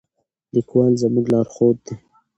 [0.53, 1.95] لیکوال زموږ لارښود دی.